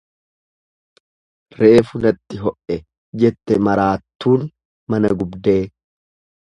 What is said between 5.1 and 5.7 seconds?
gubdee.